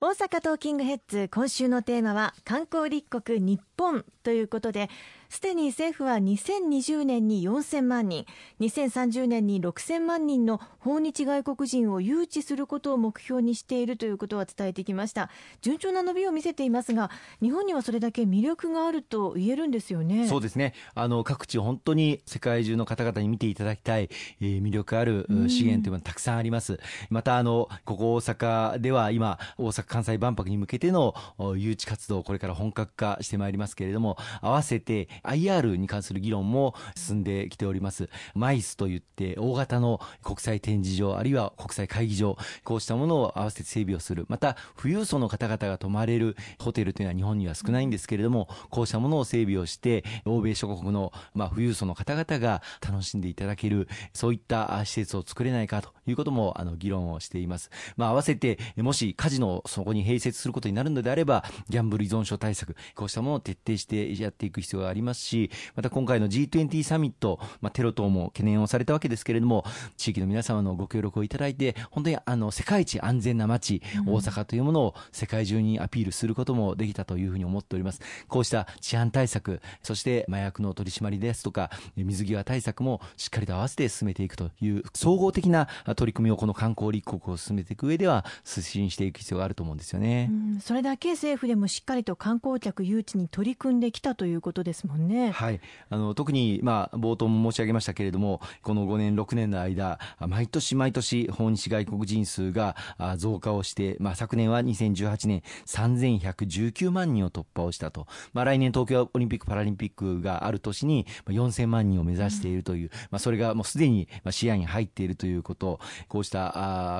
[0.00, 4.88] 大阪トーキングヘッズ今週のテーマは観光立国日本ということで
[5.28, 8.26] すでに政府は2020年に4000万人
[8.60, 15.30] 2030年に6000万人の訪日外国人を誘致することを目標にしているということは伝えてきました。
[15.60, 17.10] 順調な伸びを見せていますが
[17.40, 20.26] 日本にはそれだけ魅力があると言えるんですよね。
[20.26, 20.74] そうですね。
[20.94, 24.08] あの各地本当に世界中の方々に見ていただきたい、
[24.40, 26.78] えー、魅力ある資源というのはたくさんあります、
[27.10, 31.14] またあのここ大阪では今大阪・関西万博に向けての
[31.56, 38.08] 誘致活動これから本格化してまいりますけれども合わせて IR に関する議論も進んできております。
[38.34, 57.70] マイスといって大型の国際展示場あるいは国際会議場こうしたものを合わせて整備をするまた富裕層の方々が泊まれるホテルというのは日本には少ないんですけれどもこうしたものを整備をして欧米諸国のまあ富裕層の方々が楽しんでいただけるそういった施設を作れないかということもあの議論をしています。
[57.96, 69.64] まあ合わせてもしカジノをそこに併設することになるのであればギャンブル依存症対策こうしたものを徹底してやっていく必要がありますしまた今回の G20 サミット、まあ、テロ等も懸念をされたわけですけれども、
[69.96, 78.00] 地域の皆様のご協力をいただいて、本当にあの世界一安全な街、大阪というものを世界中にアピールすることもできたというふうに思っております。
[78.28, 90.30] こうした治安対策、そして麻薬の取り締まりですとか、水際対策もしっかりと合わせて進めていくという、総合的な取り組みをこの観光立国を進めていく上では、推進していく必要があると思うんですよね。
[90.60, 95.30] それだけ政府でもしっかりと観光客誘致に取り組んできたということですもんね。
[95.30, 95.60] はい。
[95.90, 102.76] あの特に、まあ、冒頭も申し上げましたけれども、この5年、6年の間、毎年毎年、訪日外国人数が
[103.16, 116.52] 増加をして、まあ、昨年は2018年、3119万人を突破をしたと、まあ、来年、東京オリンピック・パラリンピックがある年に4000万人を目指しているという、まあ、それがもうすでに視野に入っているということ、こうした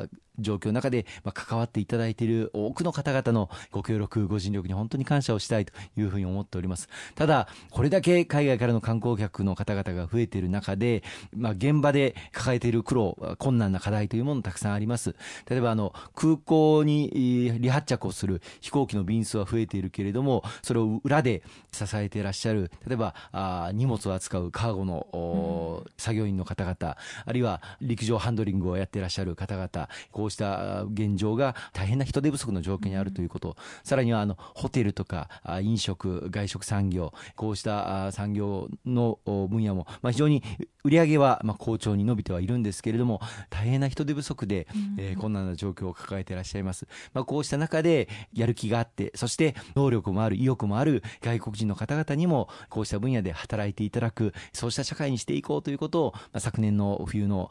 [0.00, 0.06] あ
[0.38, 6.88] 状況の中で、まあ、関わっていただいている多くの方々のご協力、ご尽力に本当に感謝をしたいというふうに思っております。
[7.14, 11.02] ただ、これだけ海外からの観光客の方々が増えている中で、
[11.34, 15.14] まあ、現場で抱えている苦労、困難な課題というものたくさんあります。
[15.48, 21.42] 例えば、あの、空港に離発着をする飛行機の便数は増えているけれども、それを裏で
[21.72, 29.88] 支えていらっしゃる、例えば、あ荷物を扱うカーゴの、うん、作業員の方々、あるいは陸上ハンドリングをやっていらっしゃる方々、
[30.26, 33.54] こうした現状が大変な人手不足の状況にあるということ、うん、
[33.84, 35.28] さらにはあのホテルとか
[35.62, 40.42] 飲食、外食産業、こうした産業の分野も、まあ、非常に
[40.82, 43.20] 売り上げはまあ好調に伸びてはいるんですけれども、
[43.50, 44.66] 大変な人手不足で、
[44.98, 46.88] えー、困難な状況を抱えていらっしゃいます。
[47.12, 57.50] まあ、こうした中でやる気があって、そして能力もある、意欲もある外国人の方々にも、こうした分野で働いていただく、そうした社会にしていこうということを、まあ、昨年の冬の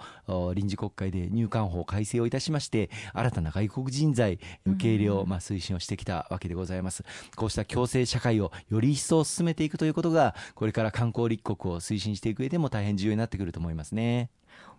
[0.54, 7.04] 臨時国会で入管法改正をいたしまして、新たな外国人材受け入れをまあ推進をしてきたわけでございます。
[7.36, 14.30] こうした共生社会をより一層進めていくということが、これから観光立国を推進していく上でも大変重要になってくると思いますね。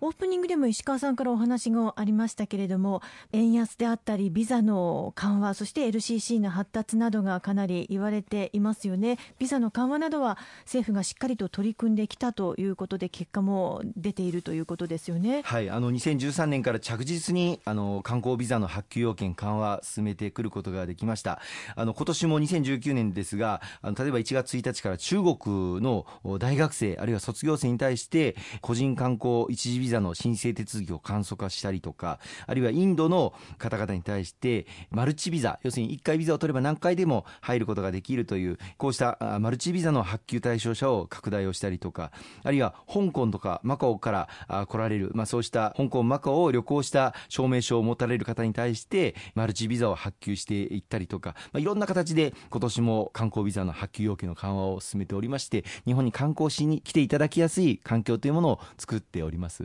[0.00, 9.18] オープニングでも石川さんからお話がありましたけれども円安であったりビザの緩和そして LCC の発達などがかなり言われていますよね。
[9.38, 15.42] ビザの緩和などは政府がしっかりと取り組んできたということで結果も出ているということですよね。
[15.44, 15.70] はい。
[15.70, 21.40] あの2013年から着実にあの観光ビザの発給要件緩和進めてくることができました。
[21.74, 26.06] あの今年も2019年ですがあの例えば1月1日から中国の
[26.38, 42.12] 大学生あるいは卒業生に対して個人観光一時ビザの申請手続きを簡素化したりとか、あるいはインドの方々に対して、マルチビザ、要するに1回ビザを取れば何回でも入ることができるという、こうしたマルチビザの発給対象者を拡大をしたりとか、
[42.42, 59.55] あるいは香港とかマカオから来られる、まあ、そうした香港、マカオを旅行した証明書を持たれる方に対して、マルチビザを発給していったりとか、まあ、いろんな形で今年も観光ビザの発給要件の緩和を進めておりまして、日本に観光しに来ていただきやすい環境というものを作っております。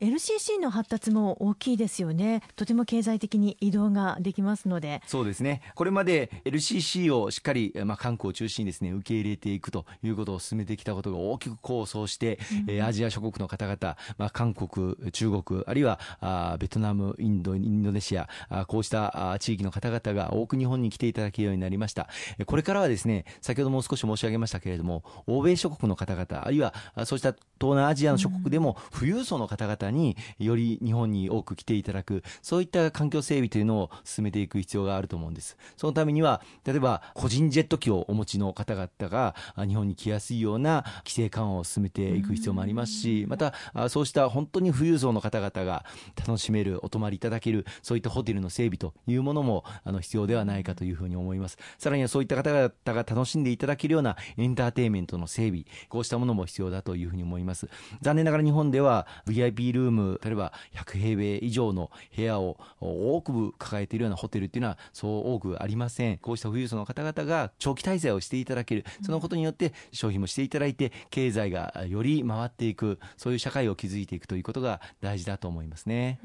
[0.00, 2.42] LCC の発達も大きいですよね。
[2.56, 5.02] とても経済的に移動ができますので。
[5.06, 5.62] そうですね。
[5.74, 12.38] これまで LCC をしっかり、まあ、観光を中心にですね受け入れていくということを進めてきたことが大きく構想して、
[12.68, 22.08] うん、アジア諸国の方々、まあ、韓国中国あるいはあベトナムインドインドネシアあこうしたあ地域の方々が多く日本に来ていただけるようになりました。
[22.46, 26.74] これからはですね先ほども少し申し上げましたけれども欧米諸国の方々あるいは
[27.04, 35.56] そうした東南アジアの諸国でも富裕層の方々々により日本に多く来ていただくそういった環境整備というのを進めていく必要があると思うんです。
[35.76, 43.54] そのためには例えば個人ジェット機をお持ちの方々が日本に来やすいような規制緩和を進めていく必要もありますしまた
[43.88, 45.84] そうした本当に富裕層の方々が
[46.16, 51.58] 楽しめるお泊まりいただけるそういったホテルの整備というものもあの必要ではないかというふうに思います。
[51.78, 57.68] さらにはそういった方々が楽しんでいただけるようなエンターテインメントの整備こうしたものも必要だというふうに思います。
[58.00, 66.18] 残念ながら日本では VIP ルーム例えば100平米以上の部屋を多く抱えているようなホテルっていうのはそう多くありません。
[66.18, 68.84] こうした富裕層の方々が長期滞在をしていただける。
[69.02, 72.98] そのことによって消費もしていただいて経済がより回っていく。
[73.16, 76.20] そういう社会を築いていくということが大事だと思いますね。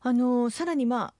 [0.00, 1.14] あのさらにまあ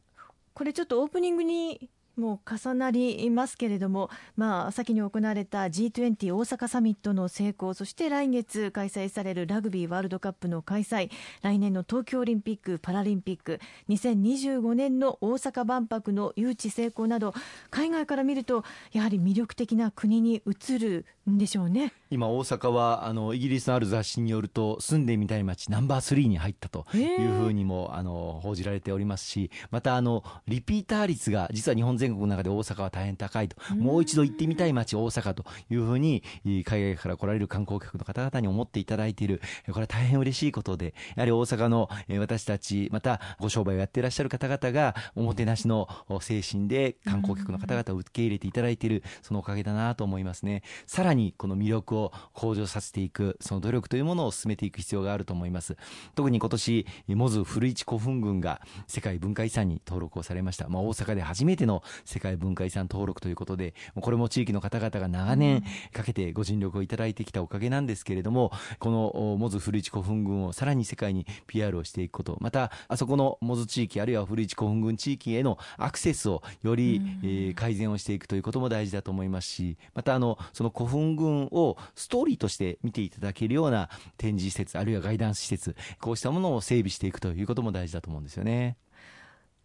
[0.55, 11.11] これちょっとオープニングにもう重なりますけれども、まあ、先に行われた G20 大阪サミットの成功そして来月開催されるラグビーワールドカップの開催
[11.43, 13.59] 来年の東京オリンピック・パラリンピック
[13.89, 17.35] 2025年の大阪万博の誘致成功など
[17.71, 21.93] 海外から見るとやはり魅力的な国に移るでしょうね。
[22.11, 33.57] 今大阪はあのイギリスのある雑誌によると住んでみたい街ナンバー3に入ったというふうにもあの報じられておりますしまたあのリピーター率が実は日本全国の中で大阪は大変高いと。
[33.75, 39.41] もう一度行ってみたい街大阪というふうに海外から来られる観光客の方々に思っていただいている。
[39.67, 41.89] これは大変嬉しいことでやはり大阪の
[42.19, 45.89] 私たちまたご商売をやっていらっしゃる方々がおもてなしの
[46.21, 50.63] 精神で観光客の方々を受け入れていただいているそのおかげだなと思いますね。
[50.87, 55.77] さらにこの魅力を向上させていくその努力というものを進めていく必要があると思います。
[56.15, 88.77] 特に今年モズ古市古墳群が世界文化遺産に登録をされました、まあ、大阪で初めての世界文化遺産登録ということでこれも地域の方々が長年かけてご尽力をいただいてきたおかげなんですけれどもこのモズ古市古墳群をさらに世界に PR をしていくことまたあそこのモズ地域あるいは古市古墳群地域へのアクセスをより、えー、改善をしていくということも大事だと思いますしまたあのその古墳本群をストーリーとして見ていただけるような展示施設あるいはガイダンス施設こうしたものを整備していくということも大事だと思うんですよね。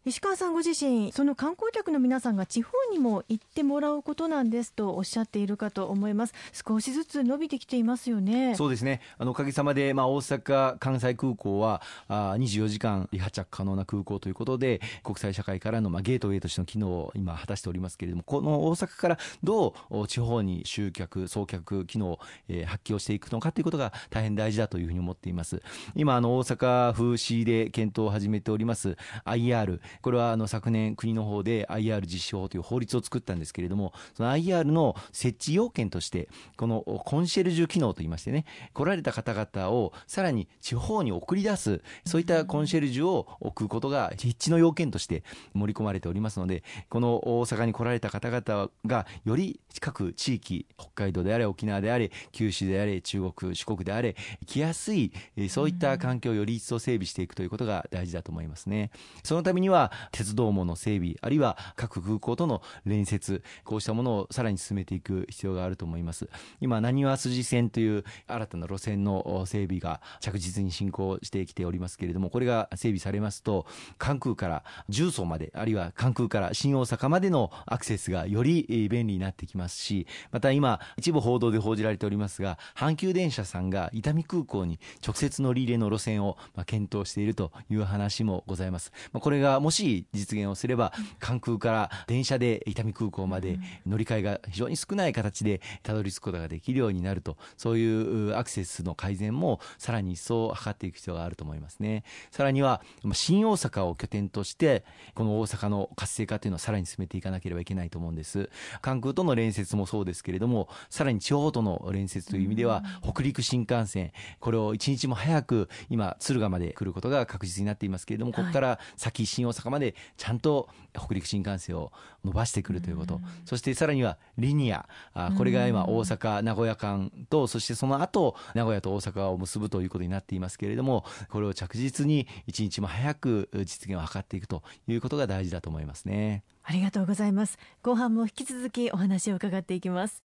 [0.06, 6.34] 石川さんご自身その観光客の皆さんが地方にも行ってもらうことなんですとおっしゃっているかと思います。
[6.54, 8.56] 少しずつ伸びてきていますよね。
[8.56, 9.02] そうですね。
[9.18, 25.62] あのおかげさまで、まあ、大阪関西空港はあ24時間離発着可能な空港ということで国際社会からの、まあ、ゲートウェイとしての機能を今果たしておりますけれどもこの大阪からどう地方に集客送客機能を、えー、発揮をしていくのかということが大変大事だというふうに思っています。
[25.94, 54.16] 今あの大阪府市で検討を始めております IR これはあの昨年国の方で IR 実施法という法律を作ったんですけれどもその IR の設置要件としてこのコンシェルジュ機能といいましてね来られた方々をさらに地方に送り出すそういったコンシェルジュを置くことが設置の要件として盛り込まれておりますのでこの大阪に来られた方々がより近く地域北海道であれ沖縄であれ九州であれ中国四国であれ
[54.46, 55.12] 来やすい
[55.50, 58.92] そういった環境をより一層整備していくということが大事だと思いますね。
[59.24, 66.30] そのためにはは鉄道網の整備あるいは各空港との連接こうしたものをさらに進めていく必要があると思います。
[66.62, 73.66] 今なにわ筋線という新たな路線の整備が着実に進行してきておりますけれどもこれが整備されますと
[73.98, 88.92] 関空から重曹まであるいは関空から新大阪までのアクセスがより便利になってきますしまた今一部報道で報じられておりますが阪急電車さんが伊丹空港に直接乗り入れの路線を検討しているという話もございます。
[89.14, 102.04] これがもし実現をすれば関空から電車で伊丹空港まで乗り換えが非常に少ない形でたどり着くことができるようになるとそういうアクセスの改善もさらに一層図っていく必要があると思いますね。
[102.32, 102.82] さらには
[103.14, 104.84] 新大阪を拠点として
[105.16, 108.50] この大阪の活性化というのをさらに進めていかなければいけないと思うんです。
[108.82, 121.92] 関空との連接もそうですけれどもさらに地方との連接という意味では北陸新幹線これを一日も早く今敦賀まで来ることが確実になっていますけれどもここから先新大阪までちゃんと北陸新幹線を
[122.24, 124.88] 伸ばしてくるということ、そしてさらにはリニア。
[125.14, 136.44] あこれが今大阪名古屋間とそしてその後名古屋と大阪を結ぶということになっていますけれどもこれを着実に一日も早く実現を図っていくということが大事だと思いますね。
[136.64, 137.58] ありがとうございます。
[137.82, 140.29] 後半も引き続きお話を伺っていきます